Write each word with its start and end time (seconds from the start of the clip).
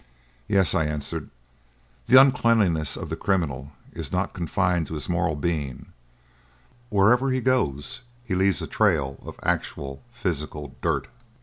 "Yes," 0.47 0.73
I 0.73 0.85
answered. 0.85 1.29
"The 2.07 2.19
uncleanness 2.19 2.97
of 2.97 3.09
the 3.09 3.15
criminal 3.15 3.71
is 3.93 4.11
not 4.11 4.33
confined 4.33 4.87
to 4.87 4.95
his 4.95 5.07
moral 5.07 5.35
being; 5.35 5.93
wherever 6.89 7.29
he 7.29 7.39
goes, 7.39 8.01
he 8.25 8.33
leaves 8.33 8.63
a 8.63 8.65
trail 8.67 9.19
of 9.21 9.39
actual, 9.43 10.01
physical 10.11 10.75
dirt. 10.81 11.07